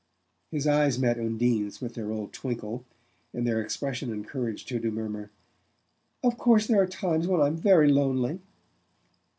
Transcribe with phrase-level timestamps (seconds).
[0.49, 2.83] His eyes met Undine's with their old twinkle,
[3.35, 5.29] and their expression encouraged her to murmur:
[6.23, 8.39] "Of course there are times when I'm very lonely."